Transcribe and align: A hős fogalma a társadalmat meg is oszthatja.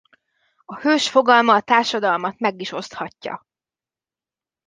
A 0.65 0.79
hős 0.79 1.09
fogalma 1.09 1.53
a 1.53 1.61
társadalmat 1.61 2.39
meg 2.39 2.61
is 2.61 2.71
oszthatja. 2.71 3.47